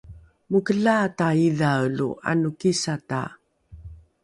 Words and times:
mokelaata 0.53 1.27
idhae 1.47 1.85
lo 1.97 2.09
’anokisata? 2.31 3.21